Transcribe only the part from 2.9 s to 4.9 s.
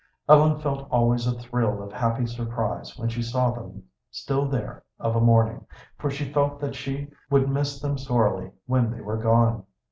when she saw them still there